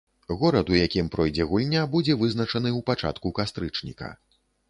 [0.41, 4.09] Горад, у якім пройдзе гульня, будзе вызначаны ў пачатку кастрычніка.